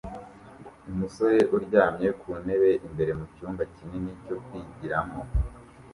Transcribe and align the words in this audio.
umusore 0.91 1.39
uryamye 1.55 2.09
ku 2.19 2.29
ntebe 2.43 2.69
imbere 2.87 3.11
mucyumba 3.19 3.63
kinini 3.75 4.11
cyo 4.23 4.35
kwigiramo 4.45 5.21